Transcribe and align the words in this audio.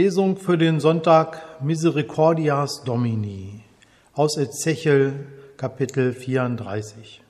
Lesung 0.00 0.38
für 0.38 0.56
den 0.56 0.80
Sonntag 0.80 1.60
Misericordias 1.60 2.84
Domini 2.84 3.62
aus 4.14 4.38
Ezechiel 4.38 5.26
Kapitel 5.58 6.14
34. 6.14 7.20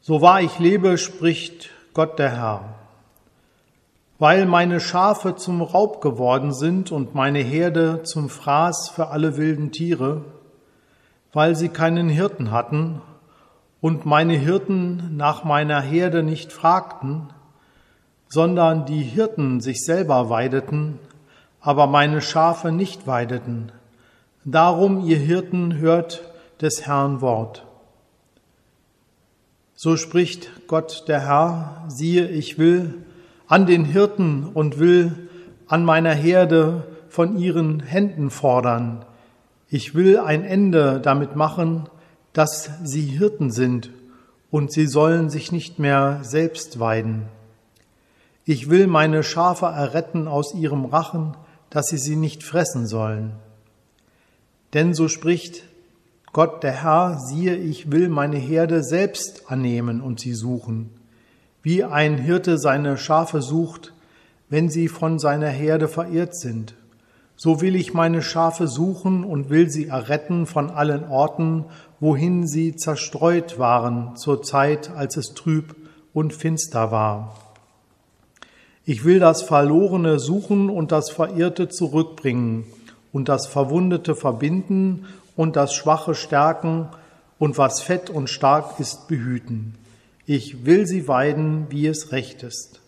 So 0.00 0.20
wahr 0.20 0.40
ich 0.40 0.60
lebe, 0.60 0.96
spricht 0.96 1.70
Gott 1.92 2.20
der 2.20 2.36
Herr, 2.36 2.76
weil 4.20 4.46
meine 4.46 4.78
Schafe 4.78 5.34
zum 5.34 5.60
Raub 5.60 6.00
geworden 6.00 6.54
sind 6.54 6.92
und 6.92 7.16
meine 7.16 7.40
Herde 7.40 8.04
zum 8.04 8.28
Fraß 8.28 8.90
für 8.90 9.08
alle 9.08 9.36
wilden 9.36 9.72
Tiere, 9.72 10.24
weil 11.32 11.56
sie 11.56 11.68
keinen 11.68 12.08
Hirten 12.08 12.52
hatten 12.52 13.02
und 13.80 14.06
meine 14.06 14.34
Hirten 14.34 15.16
nach 15.16 15.42
meiner 15.42 15.80
Herde 15.80 16.22
nicht 16.22 16.52
fragten, 16.52 17.30
sondern 18.32 18.86
die 18.86 19.02
Hirten 19.02 19.60
sich 19.60 19.84
selber 19.84 20.30
weideten, 20.30 20.98
aber 21.60 21.86
meine 21.86 22.22
Schafe 22.22 22.72
nicht 22.72 23.06
weideten. 23.06 23.72
Darum, 24.46 25.04
ihr 25.04 25.18
Hirten, 25.18 25.76
hört 25.76 26.22
des 26.58 26.86
Herrn 26.86 27.20
Wort. 27.20 27.66
So 29.74 29.98
spricht 29.98 30.66
Gott 30.66 31.04
der 31.08 31.26
Herr, 31.26 31.84
siehe, 31.88 32.26
ich 32.26 32.58
will 32.58 32.94
an 33.48 33.66
den 33.66 33.84
Hirten 33.84 34.46
und 34.54 34.78
will 34.78 35.28
an 35.66 35.84
meiner 35.84 36.14
Herde 36.14 36.84
von 37.10 37.36
ihren 37.36 37.80
Händen 37.80 38.30
fordern. 38.30 39.04
Ich 39.68 39.94
will 39.94 40.18
ein 40.18 40.42
Ende 40.42 41.02
damit 41.02 41.36
machen, 41.36 41.86
dass 42.32 42.70
sie 42.82 43.02
Hirten 43.02 43.50
sind 43.50 43.90
und 44.50 44.72
sie 44.72 44.86
sollen 44.86 45.28
sich 45.28 45.52
nicht 45.52 45.78
mehr 45.78 46.20
selbst 46.22 46.80
weiden. 46.80 47.28
Ich 48.44 48.68
will 48.68 48.88
meine 48.88 49.22
Schafe 49.22 49.66
erretten 49.66 50.26
aus 50.26 50.54
ihrem 50.54 50.84
Rachen, 50.84 51.36
dass 51.70 51.86
sie 51.86 51.98
sie 51.98 52.16
nicht 52.16 52.42
fressen 52.42 52.86
sollen. 52.86 53.34
Denn 54.74 54.94
so 54.94 55.06
spricht 55.06 55.62
Gott 56.32 56.62
der 56.62 56.82
Herr, 56.82 57.18
siehe, 57.18 57.54
ich 57.54 57.92
will 57.92 58.08
meine 58.08 58.38
Herde 58.38 58.82
selbst 58.82 59.50
annehmen 59.50 60.00
und 60.00 60.18
sie 60.18 60.34
suchen, 60.34 60.90
wie 61.62 61.84
ein 61.84 62.18
Hirte 62.18 62.58
seine 62.58 62.96
Schafe 62.96 63.42
sucht, 63.42 63.92
wenn 64.48 64.68
sie 64.68 64.88
von 64.88 65.18
seiner 65.18 65.48
Herde 65.48 65.88
verirrt 65.88 66.34
sind. 66.34 66.74
So 67.36 67.60
will 67.60 67.76
ich 67.76 67.94
meine 67.94 68.22
Schafe 68.22 68.66
suchen 68.66 69.24
und 69.24 69.50
will 69.50 69.70
sie 69.70 69.86
erretten 69.86 70.46
von 70.46 70.70
allen 70.70 71.04
Orten, 71.04 71.66
wohin 72.00 72.46
sie 72.46 72.76
zerstreut 72.76 73.58
waren 73.58 74.16
zur 74.16 74.42
Zeit, 74.42 74.90
als 74.90 75.16
es 75.16 75.34
trüb 75.34 75.76
und 76.12 76.32
finster 76.32 76.90
war. 76.90 77.51
Ich 78.84 79.04
will 79.04 79.20
das 79.20 79.42
Verlorene 79.42 80.18
suchen 80.18 80.68
und 80.68 80.90
das 80.90 81.10
Verirrte 81.10 81.68
zurückbringen 81.68 82.64
und 83.12 83.28
das 83.28 83.46
Verwundete 83.46 84.16
verbinden 84.16 85.06
und 85.36 85.56
das 85.56 85.72
Schwache 85.74 86.14
stärken 86.14 86.88
und 87.38 87.58
was 87.58 87.80
fett 87.80 88.10
und 88.10 88.28
stark 88.28 88.80
ist 88.80 89.08
behüten. 89.08 89.76
Ich 90.26 90.66
will 90.66 90.86
sie 90.86 91.08
weiden, 91.08 91.66
wie 91.70 91.86
es 91.86 92.12
recht 92.12 92.42
ist. 92.42 92.81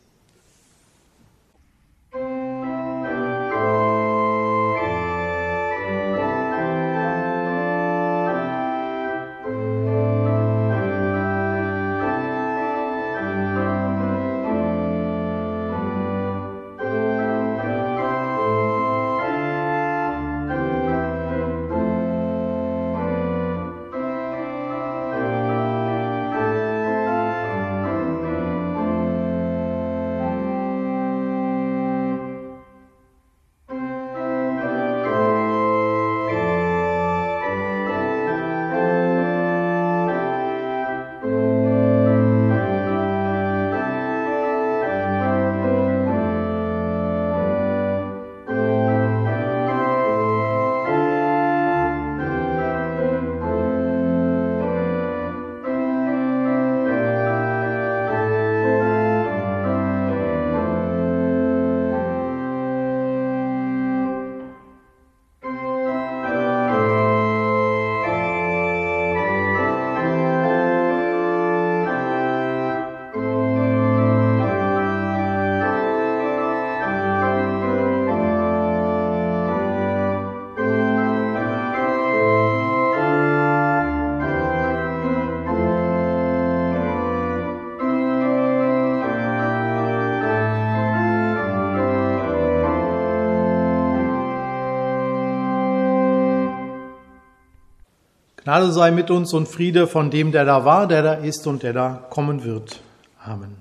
Gnade 98.45 98.73
sei 98.73 98.91
mit 98.91 99.11
uns 99.11 99.33
und 99.33 99.49
Friede 99.49 99.87
von 99.87 100.11
dem, 100.11 100.31
der 100.31 100.45
da 100.45 100.67
war, 100.67 100.87
der 100.87 101.03
da 101.03 101.15
ist 101.15 101.47
und 101.47 101.63
der 101.63 101.73
da 101.73 102.07
kommen 102.11 102.45
wird. 102.45 102.83
Amen. 103.19 103.57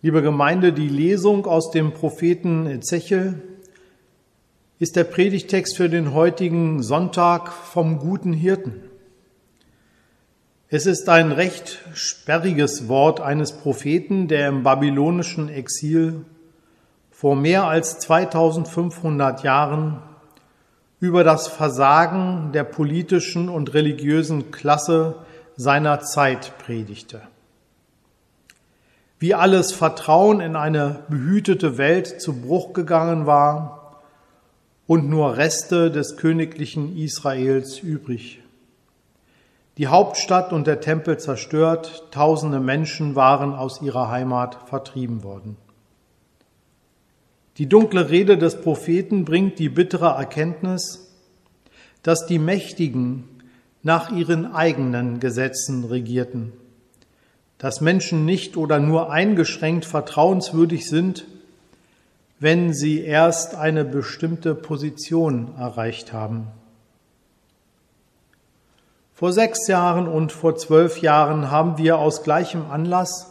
Liebe 0.00 0.22
Gemeinde, 0.22 0.72
die 0.72 0.88
Lesung 0.88 1.44
aus 1.44 1.70
dem 1.70 1.92
Propheten 1.92 2.66
Ezechiel 2.66 3.42
ist 4.78 4.96
der 4.96 5.04
Predigtext 5.04 5.76
für 5.76 5.90
den 5.90 6.14
heutigen 6.14 6.82
Sonntag 6.82 7.52
vom 7.52 7.98
guten 7.98 8.32
Hirten. 8.32 8.80
Es 10.70 10.86
ist 10.86 11.06
ein 11.10 11.32
recht 11.32 11.80
sperriges 11.92 12.88
Wort 12.88 13.20
eines 13.20 13.52
Propheten, 13.52 14.26
der 14.26 14.48
im 14.48 14.62
babylonischen 14.62 15.50
Exil 15.50 16.24
vor 17.10 17.36
mehr 17.36 17.64
als 17.64 17.98
2500 17.98 19.42
Jahren 19.42 20.00
über 21.00 21.24
das 21.24 21.48
Versagen 21.48 22.52
der 22.52 22.64
politischen 22.64 23.48
und 23.48 23.72
religiösen 23.72 24.50
Klasse 24.50 25.16
seiner 25.56 26.00
Zeit 26.00 26.52
predigte. 26.58 27.22
Wie 29.18 29.34
alles 29.34 29.72
Vertrauen 29.72 30.40
in 30.40 30.56
eine 30.56 31.00
behütete 31.08 31.78
Welt 31.78 32.20
zu 32.20 32.40
Bruch 32.40 32.72
gegangen 32.74 33.26
war 33.26 34.00
und 34.86 35.08
nur 35.08 35.36
Reste 35.36 35.90
des 35.90 36.16
königlichen 36.16 36.96
Israels 36.96 37.78
übrig. 37.78 38.42
Die 39.78 39.86
Hauptstadt 39.86 40.52
und 40.52 40.66
der 40.66 40.80
Tempel 40.80 41.18
zerstört, 41.18 42.08
tausende 42.10 42.60
Menschen 42.60 43.14
waren 43.14 43.54
aus 43.54 43.80
ihrer 43.80 44.10
Heimat 44.10 44.68
vertrieben 44.68 45.22
worden. 45.22 45.56
Die 47.60 47.68
dunkle 47.68 48.08
Rede 48.08 48.38
des 48.38 48.62
Propheten 48.62 49.26
bringt 49.26 49.58
die 49.58 49.68
bittere 49.68 50.06
Erkenntnis, 50.06 51.12
dass 52.02 52.24
die 52.24 52.38
Mächtigen 52.38 53.24
nach 53.82 54.10
ihren 54.10 54.54
eigenen 54.54 55.20
Gesetzen 55.20 55.84
regierten, 55.84 56.54
dass 57.58 57.82
Menschen 57.82 58.24
nicht 58.24 58.56
oder 58.56 58.78
nur 58.78 59.12
eingeschränkt 59.12 59.84
vertrauenswürdig 59.84 60.88
sind, 60.88 61.26
wenn 62.38 62.72
sie 62.72 63.02
erst 63.02 63.54
eine 63.54 63.84
bestimmte 63.84 64.54
Position 64.54 65.52
erreicht 65.58 66.14
haben. 66.14 66.46
Vor 69.12 69.34
sechs 69.34 69.66
Jahren 69.68 70.08
und 70.08 70.32
vor 70.32 70.56
zwölf 70.56 71.02
Jahren 71.02 71.50
haben 71.50 71.76
wir 71.76 71.98
aus 71.98 72.22
gleichem 72.22 72.70
Anlass 72.70 73.29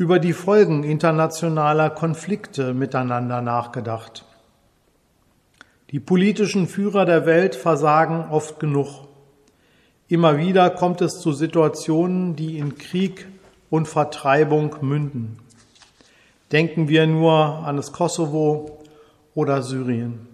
über 0.00 0.18
die 0.18 0.32
Folgen 0.32 0.82
internationaler 0.82 1.90
Konflikte 1.90 2.72
miteinander 2.72 3.42
nachgedacht. 3.42 4.24
Die 5.90 6.00
politischen 6.00 6.68
Führer 6.68 7.04
der 7.04 7.26
Welt 7.26 7.54
versagen 7.54 8.30
oft 8.30 8.58
genug. 8.58 9.08
Immer 10.08 10.38
wieder 10.38 10.70
kommt 10.70 11.02
es 11.02 11.20
zu 11.20 11.32
Situationen, 11.32 12.34
die 12.34 12.56
in 12.56 12.78
Krieg 12.78 13.28
und 13.68 13.88
Vertreibung 13.88 14.74
münden. 14.80 15.38
Denken 16.50 16.88
wir 16.88 17.06
nur 17.06 17.34
an 17.36 17.76
das 17.76 17.92
Kosovo 17.92 18.82
oder 19.34 19.62
Syrien. 19.62 20.28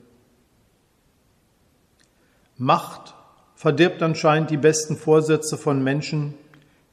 Macht 2.56 3.16
verdirbt 3.56 4.00
anscheinend 4.00 4.50
die 4.50 4.58
besten 4.58 4.96
Vorsätze 4.96 5.58
von 5.58 5.82
Menschen, 5.82 6.34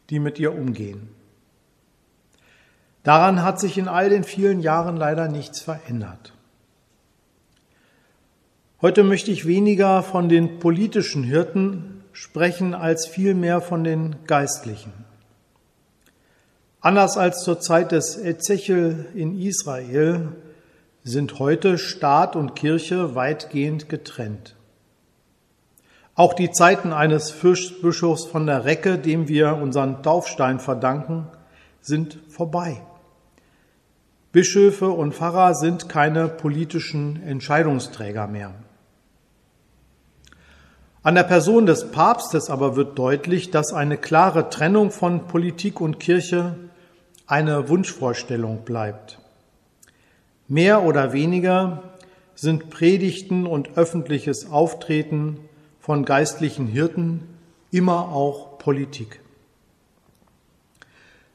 die 0.09 0.17
mit 0.17 0.39
ihr 0.39 0.55
umgehen. 0.55 1.09
Daran 3.03 3.43
hat 3.43 3.59
sich 3.59 3.77
in 3.77 3.89
all 3.89 4.09
den 4.09 4.23
vielen 4.23 4.61
Jahren 4.61 4.95
leider 4.95 5.27
nichts 5.27 5.61
verändert. 5.61 6.33
Heute 8.81 9.03
möchte 9.03 9.31
ich 9.31 9.45
weniger 9.45 10.03
von 10.03 10.29
den 10.29 10.59
politischen 10.59 11.23
Hirten 11.23 12.03
sprechen 12.13 12.73
als 12.73 13.05
vielmehr 13.07 13.61
von 13.61 13.83
den 13.83 14.15
Geistlichen. 14.25 14.93
Anders 16.79 17.17
als 17.17 17.43
zur 17.43 17.59
Zeit 17.59 17.91
des 17.91 18.17
Ezechiel 18.17 19.05
in 19.15 19.39
Israel 19.39 20.33
sind 21.03 21.39
heute 21.39 21.77
Staat 21.77 22.35
und 22.35 22.55
Kirche 22.55 23.15
weitgehend 23.15 23.89
getrennt. 23.89 24.55
Auch 26.15 26.33
die 26.33 26.51
Zeiten 26.51 26.93
eines 26.93 27.31
Fürstbischofs 27.31 28.25
von 28.25 28.45
der 28.45 28.65
Recke, 28.65 28.97
dem 28.97 29.27
wir 29.27 29.55
unseren 29.55 30.03
Taufstein 30.03 30.59
verdanken, 30.59 31.27
sind 31.81 32.19
vorbei. 32.29 32.81
Bischöfe 34.33 34.89
und 34.89 35.13
Pfarrer 35.13 35.53
sind 35.53 35.89
keine 35.89 36.27
politischen 36.27 37.21
Entscheidungsträger 37.21 38.25
mehr. 38.25 38.55
An 41.03 41.13
der 41.13 41.21
Person 41.21 41.67
des 41.67 41.91
Papstes 41.91 42.49
aber 42.49 42.75
wird 42.75 42.97
deutlich, 42.97 43.51
dass 43.51 43.73
eine 43.73 43.95
klare 43.95 44.49
Trennung 44.49 44.89
von 44.89 45.27
Politik 45.27 45.79
und 45.79 45.99
Kirche 45.99 46.55
eine 47.27 47.69
Wunschvorstellung 47.69 48.65
bleibt. 48.65 49.19
Mehr 50.47 50.81
oder 50.81 51.13
weniger 51.13 51.83
sind 52.33 52.71
Predigten 52.71 53.45
und 53.45 53.77
öffentliches 53.77 54.49
Auftreten 54.49 55.41
von 55.79 56.05
geistlichen 56.05 56.65
Hirten 56.65 57.27
immer 57.69 58.09
auch 58.09 58.57
Politik. 58.57 59.22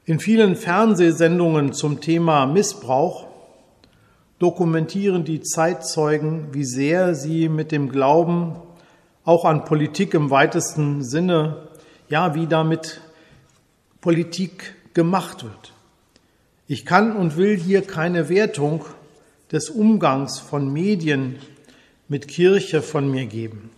In 0.08 0.20
vielen 0.20 0.56
Fernsehsendungen 0.56 1.74
zum 1.74 2.00
Thema 2.00 2.46
Missbrauch 2.46 3.26
dokumentieren 4.38 5.24
die 5.24 5.42
Zeitzeugen, 5.42 6.46
wie 6.54 6.64
sehr 6.64 7.14
sie 7.14 7.50
mit 7.50 7.72
dem 7.72 7.90
Glauben 7.90 8.56
auch 9.26 9.44
an 9.44 9.66
Politik 9.66 10.14
im 10.14 10.30
weitesten 10.30 11.04
Sinne, 11.04 11.68
ja, 12.08 12.34
wie 12.34 12.46
damit 12.46 13.02
Politik 14.00 14.76
gemacht 14.94 15.44
wird. 15.44 15.74
Ich 16.68 16.86
kann 16.86 17.14
und 17.14 17.36
will 17.36 17.58
hier 17.58 17.82
keine 17.82 18.30
Wertung 18.30 18.86
des 19.52 19.68
Umgangs 19.68 20.38
von 20.38 20.72
Medien 20.72 21.36
mit 22.08 22.28
Kirche 22.28 22.80
von 22.80 23.10
mir 23.10 23.26
geben. 23.26 23.68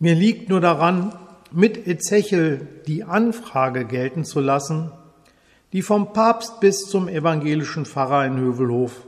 Mir 0.00 0.16
liegt 0.16 0.48
nur 0.48 0.60
daran, 0.60 1.14
mit 1.52 1.86
Ezechiel 1.86 2.66
die 2.88 3.04
Anfrage 3.04 3.84
gelten 3.84 4.24
zu 4.24 4.40
lassen, 4.40 4.90
die 5.74 5.82
vom 5.82 6.12
Papst 6.12 6.60
bis 6.60 6.88
zum 6.88 7.08
evangelischen 7.08 7.84
Pfarrer 7.84 8.24
in 8.24 8.38
Hövelhof 8.38 9.06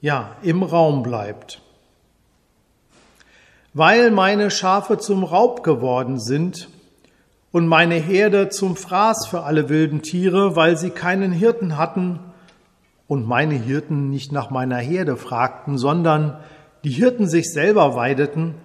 ja 0.00 0.36
im 0.40 0.62
Raum 0.62 1.02
bleibt. 1.02 1.60
Weil 3.74 4.12
meine 4.12 4.52
Schafe 4.52 4.98
zum 4.98 5.24
Raub 5.24 5.64
geworden 5.64 6.20
sind 6.20 6.68
und 7.50 7.66
meine 7.66 7.96
Herde 7.96 8.50
zum 8.50 8.76
Fraß 8.76 9.26
für 9.26 9.42
alle 9.42 9.68
wilden 9.68 10.00
Tiere, 10.00 10.54
weil 10.54 10.76
sie 10.76 10.90
keinen 10.90 11.32
Hirten 11.32 11.76
hatten, 11.76 12.20
und 13.08 13.26
meine 13.26 13.54
Hirten 13.54 14.10
nicht 14.10 14.32
nach 14.32 14.50
meiner 14.50 14.78
Herde 14.78 15.16
fragten, 15.16 15.78
sondern 15.78 16.40
die 16.82 16.90
Hirten 16.90 17.28
sich 17.28 17.52
selber 17.52 17.94
weideten, 17.94 18.56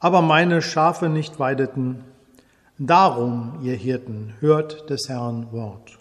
aber 0.00 0.20
meine 0.20 0.62
Schafe 0.62 1.08
nicht 1.08 1.38
weideten. 1.38 2.02
Darum, 2.78 3.60
ihr 3.62 3.76
Hirten, 3.76 4.34
hört 4.40 4.90
des 4.90 5.08
Herrn 5.08 5.52
Wort. 5.52 5.99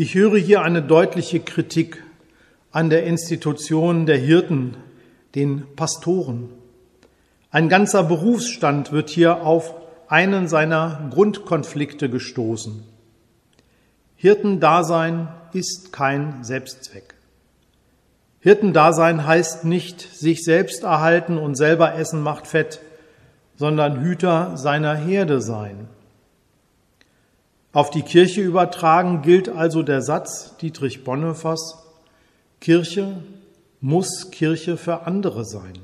Ich 0.00 0.14
höre 0.14 0.38
hier 0.38 0.62
eine 0.62 0.80
deutliche 0.80 1.40
Kritik 1.40 2.04
an 2.70 2.88
der 2.88 3.02
Institution 3.02 4.06
der 4.06 4.16
Hirten, 4.16 4.76
den 5.34 5.74
Pastoren. 5.74 6.50
Ein 7.50 7.68
ganzer 7.68 8.04
Berufsstand 8.04 8.92
wird 8.92 9.10
hier 9.10 9.42
auf 9.42 9.74
einen 10.06 10.46
seiner 10.46 11.10
Grundkonflikte 11.12 12.08
gestoßen. 12.08 12.84
Hirtendasein 14.14 15.30
ist 15.52 15.92
kein 15.92 16.44
Selbstzweck. 16.44 17.14
Hirtendasein 18.38 19.26
heißt 19.26 19.64
nicht 19.64 20.00
sich 20.00 20.44
selbst 20.44 20.84
erhalten 20.84 21.38
und 21.38 21.56
selber 21.56 21.96
essen 21.96 22.22
macht 22.22 22.46
fett, 22.46 22.80
sondern 23.56 24.00
Hüter 24.00 24.56
seiner 24.58 24.94
Herde 24.94 25.40
sein. 25.40 25.88
Auf 27.72 27.90
die 27.90 28.02
Kirche 28.02 28.40
übertragen 28.40 29.20
gilt 29.22 29.48
also 29.50 29.82
der 29.82 30.00
Satz 30.00 30.56
Dietrich 30.56 31.04
Bonhoeffers, 31.04 31.84
Kirche 32.60 33.22
muss 33.80 34.30
Kirche 34.30 34.76
für 34.76 35.06
andere 35.06 35.44
sein. 35.44 35.78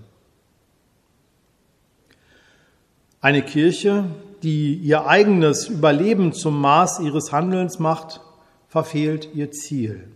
Eine 3.20 3.42
Kirche, 3.42 4.04
die 4.42 4.74
ihr 4.74 5.06
eigenes 5.06 5.68
Überleben 5.68 6.32
zum 6.32 6.60
Maß 6.60 6.98
ihres 7.00 7.32
Handelns 7.32 7.78
macht, 7.78 8.20
verfehlt 8.68 9.28
ihr 9.34 9.50
Ziel. 9.50 10.08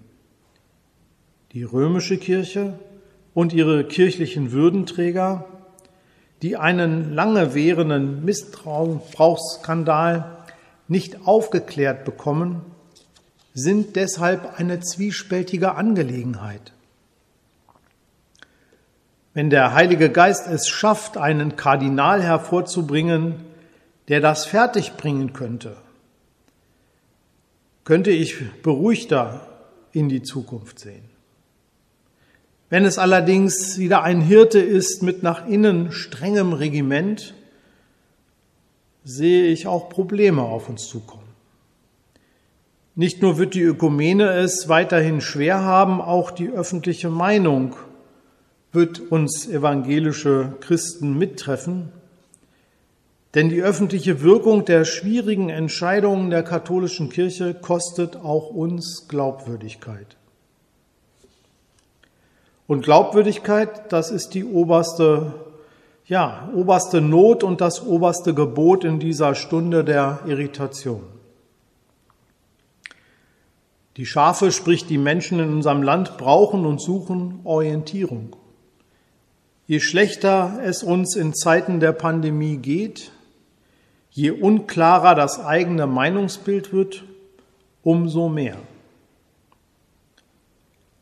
Die 1.53 1.63
römische 1.63 2.19
Kirche 2.19 2.79
und 3.35 3.53
ihre 3.53 3.85
kirchlichen 3.85 4.53
Würdenträger, 4.53 5.45
die 6.43 6.57
einen 6.57 7.15
lange 7.15 7.55
währenden 7.55 8.25
Missbrauchsskandal 8.25 10.38
nicht 10.89 11.27
aufgeklärt 11.27 12.05
bekommen, 12.05 12.63
sind 13.55 13.97
deshalb 13.97 14.59
eine 14.59 14.81
zwiespältige 14.81 15.75
Angelegenheit. 15.75 16.73
Wenn 19.35 19.51
der 19.51 19.75
Heilige 19.75 20.11
Geist 20.11 20.49
es 20.49 20.69
schafft, 20.69 21.17
einen 21.17 21.57
Kardinal 21.57 22.23
hervorzubringen, 22.23 23.37
der 24.09 24.21
das 24.21 24.47
fertigbringen 24.47 25.33
könnte, 25.33 25.77
könnte 27.85 28.11
ich 28.11 28.37
beruhigter 28.63 29.47
in 29.93 30.09
die 30.09 30.23
Zukunft 30.23 30.79
sehen. 30.79 31.05
Wenn 32.71 32.85
es 32.85 32.99
allerdings 32.99 33.79
wieder 33.79 34.03
ein 34.03 34.21
Hirte 34.21 34.59
ist 34.59 35.03
mit 35.03 35.23
nach 35.23 35.47
innen 35.47 35.93
strengem 35.93 36.53
Regiment, 36.53 37.35
sehe 39.05 39.47
ich 39.47 39.67
auch 39.67 39.89
Probleme 39.89 40.43
auf 40.43 40.69
uns 40.69 40.89
zukommen. 40.89 41.29
Nicht 42.95 43.23
nur 43.23 43.39
wird 43.39 43.55
die 43.55 43.63
Ökumene 43.63 44.31
es 44.31 44.69
weiterhin 44.69 45.21
schwer 45.21 45.63
haben, 45.63 46.01
auch 46.01 46.33
die 46.33 46.49
öffentliche 46.49 47.11
Meinung 47.11 47.77
wird 48.73 48.99
uns 48.99 49.49
evangelische 49.49 50.57
Christen 50.61 51.17
mittreffen, 51.17 51.93
denn 53.35 53.51
die 53.51 53.63
öffentliche 53.63 54.23
Wirkung 54.23 54.65
der 54.65 54.85
schwierigen 54.85 55.49
Entscheidungen 55.49 56.31
der 56.31 56.43
katholischen 56.43 57.09
Kirche 57.09 57.55
kostet 57.55 58.17
auch 58.17 58.51
uns 58.51 59.07
Glaubwürdigkeit. 59.09 60.17
Und 62.67 62.83
Glaubwürdigkeit, 62.83 63.93
das 63.93 64.11
ist 64.11 64.31
die 64.35 64.45
oberste, 64.45 65.35
ja, 66.09 66.51
oberste 66.55 67.01
Not 67.01 67.45
und 67.45 67.61
das 67.61 67.87
oberste 67.87 68.35
Gebot 68.35 68.85
in 68.85 68.99
dieser 68.99 69.35
Stunde 69.35 69.85
der 69.85 70.21
Irritation. 70.27 71.05
Die 73.97 74.07
Schafe, 74.07 74.53
sprich 74.53 74.87
die 74.87 74.99
Menschen 74.99 75.39
in 75.39 75.53
unserem 75.53 75.83
Land, 75.83 76.19
brauchen 76.19 76.67
und 76.67 76.81
suchen 76.81 77.41
Orientierung. 77.45 78.37
Je 79.67 79.81
schlechter 79.81 80.61
es 80.65 80.83
uns 80.83 81.15
in 81.15 81.35
Zeiten 81.35 81.79
der 81.79 81.93
Pandemie 81.93 82.57
geht, 82.57 83.13
Je 84.19 84.33
unklarer 84.33 85.15
das 85.15 85.39
eigene 85.39 85.87
Meinungsbild 85.87 86.73
wird, 86.73 87.05
umso 87.85 88.29
mehr. 88.29 88.57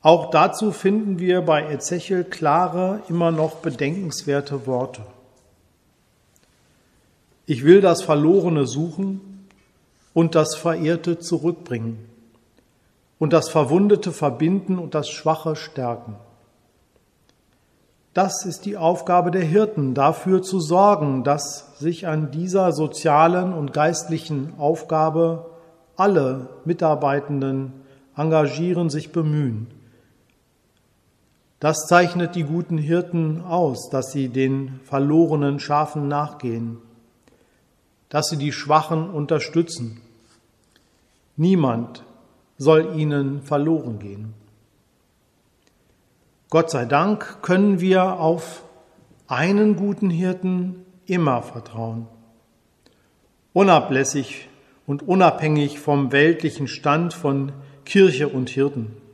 Auch 0.07 0.31
dazu 0.31 0.71
finden 0.71 1.19
wir 1.19 1.43
bei 1.43 1.69
Ezechiel 1.69 2.23
klare, 2.23 3.03
immer 3.09 3.33
noch 3.33 3.57
bedenkenswerte 3.57 4.65
Worte. 4.65 5.03
Ich 7.45 7.65
will 7.65 7.81
das 7.81 8.03
Verlorene 8.03 8.69
suchen 8.69 9.49
und 10.15 10.37
das 10.37 10.55
Verehrte 10.55 11.19
zurückbringen 11.19 12.09
und 13.19 13.33
das 13.33 13.49
Verwundete 13.49 14.13
verbinden 14.13 14.79
und 14.79 14.95
das 14.95 15.09
Schwache 15.09 15.57
stärken. 15.57 16.15
Das 18.15 18.45
ist 18.45 18.65
die 18.65 18.77
Aufgabe 18.77 19.33
der 19.33 19.43
Hirten, 19.43 19.95
dafür 19.95 20.41
zu 20.41 20.61
sorgen, 20.61 21.25
dass 21.25 21.81
sich 21.81 22.07
an 22.07 22.31
dieser 22.31 22.71
sozialen 22.71 23.53
und 23.53 23.73
geistlichen 23.73 24.53
Aufgabe 24.57 25.51
alle 25.97 26.49
Mitarbeitenden 26.65 27.73
engagieren, 28.17 28.89
sich 28.89 29.11
bemühen. 29.11 29.76
Das 31.59 31.87
zeichnet 31.87 32.35
die 32.35 32.45
guten 32.45 32.77
Hirten 32.77 33.41
aus, 33.43 33.89
dass 33.89 34.13
sie 34.13 34.29
den 34.29 34.81
verlorenen 34.85 35.59
Schafen 35.59 36.07
nachgehen, 36.07 36.79
dass 38.11 38.29
sie 38.29 38.37
die 38.37 38.53
Schwachen 38.53 39.09
unterstützen. 39.09 40.03
Niemand 41.37 42.05
soll 42.59 42.99
ihnen 42.99 43.43
verloren 43.43 43.99
gehen. 43.99 44.35
Gott 46.51 46.71
sei 46.71 46.85
Dank 46.85 47.43
können 47.43 47.81
wir 47.81 48.21
auf 48.21 48.63
einen 49.27 49.77
guten 49.77 50.11
Hirten 50.11 50.85
immer 51.07 51.43
vertrauen. 51.43 52.07
Unablässig 53.53 54.49
und 54.87 55.09
unabhängig 55.09 55.81
vom 55.81 56.13
weltlichen 56.13 56.69
Stand 56.69 57.15
von 57.15 57.53
Kirche 57.85 58.29
und 58.29 58.51
Hirten. 58.51 59.06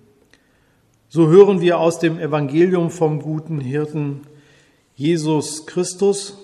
So 1.15 1.29
hören 1.29 1.61
wir 1.61 1.79
aus 1.79 1.99
dem 1.99 2.19
Evangelium 2.19 2.91
vom 2.91 3.21
guten 3.21 3.61
Hirten 3.61 4.23
Jesus 4.95 5.67
Christus, 5.67 6.39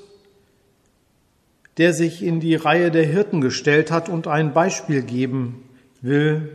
der 1.78 1.94
sich 1.94 2.22
in 2.22 2.38
die 2.38 2.54
Reihe 2.54 2.90
der 2.90 3.06
Hirten 3.06 3.40
gestellt 3.40 3.90
hat 3.90 4.10
und 4.10 4.26
ein 4.26 4.52
Beispiel 4.52 5.00
geben 5.00 5.62
will, 6.02 6.54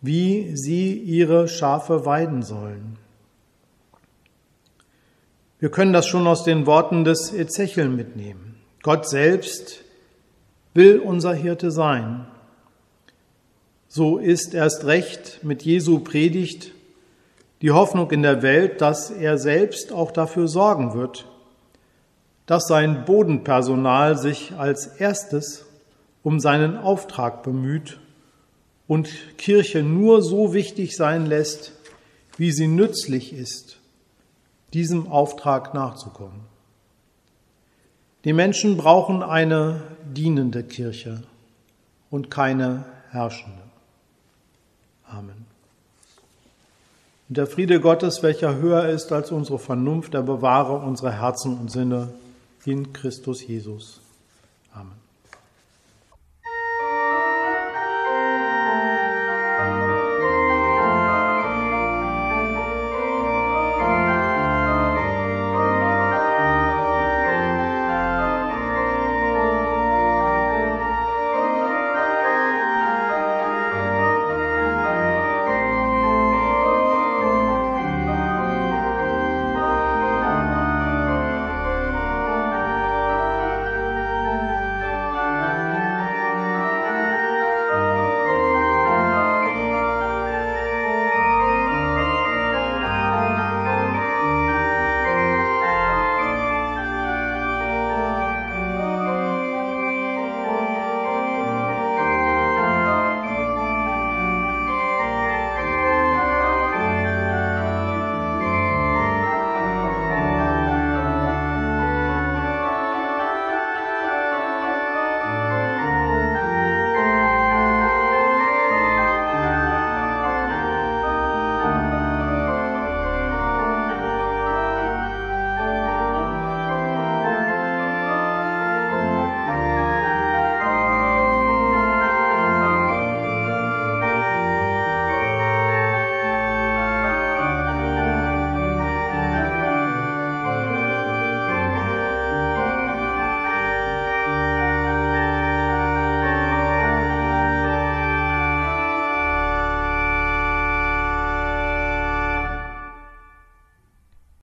wie 0.00 0.56
sie 0.56 0.92
ihre 0.92 1.46
Schafe 1.46 2.04
weiden 2.04 2.42
sollen. 2.42 2.96
Wir 5.60 5.70
können 5.70 5.92
das 5.92 6.08
schon 6.08 6.26
aus 6.26 6.42
den 6.42 6.66
Worten 6.66 7.04
des 7.04 7.32
Ezechiel 7.32 7.90
mitnehmen. 7.90 8.56
Gott 8.82 9.08
selbst 9.08 9.84
will 10.74 10.98
unser 10.98 11.34
Hirte 11.34 11.70
sein. 11.70 12.26
So 13.86 14.18
ist 14.18 14.52
erst 14.52 14.84
recht 14.86 15.44
mit 15.44 15.62
Jesu 15.62 16.00
Predigt 16.00 16.72
die 17.62 17.70
Hoffnung 17.70 18.10
in 18.10 18.22
der 18.22 18.42
Welt, 18.42 18.80
dass 18.80 19.10
er 19.10 19.38
selbst 19.38 19.92
auch 19.92 20.10
dafür 20.10 20.48
sorgen 20.48 20.94
wird, 20.94 21.26
dass 22.46 22.66
sein 22.66 23.04
Bodenpersonal 23.04 24.16
sich 24.16 24.52
als 24.56 24.86
erstes 24.86 25.66
um 26.22 26.40
seinen 26.40 26.76
Auftrag 26.76 27.42
bemüht 27.42 28.00
und 28.86 29.08
Kirche 29.38 29.82
nur 29.82 30.22
so 30.22 30.52
wichtig 30.52 30.96
sein 30.96 31.26
lässt, 31.26 31.72
wie 32.36 32.50
sie 32.50 32.66
nützlich 32.66 33.32
ist, 33.32 33.78
diesem 34.72 35.06
Auftrag 35.06 35.74
nachzukommen. 35.74 36.40
Die 38.24 38.32
Menschen 38.32 38.76
brauchen 38.76 39.22
eine 39.22 39.82
dienende 40.04 40.62
Kirche 40.62 41.22
und 42.10 42.30
keine 42.30 42.84
herrschende. 43.10 43.62
Amen. 45.04 45.46
Und 47.30 47.36
der 47.36 47.46
Friede 47.46 47.78
Gottes, 47.78 48.24
welcher 48.24 48.56
höher 48.56 48.88
ist 48.88 49.12
als 49.12 49.30
unsere 49.30 49.60
Vernunft, 49.60 50.14
der 50.14 50.22
bewahre 50.22 50.84
unsere 50.84 51.12
Herzen 51.12 51.56
und 51.60 51.70
Sinne 51.70 52.12
in 52.64 52.92
Christus 52.92 53.46
Jesus. 53.46 54.00
Amen. 54.74 54.99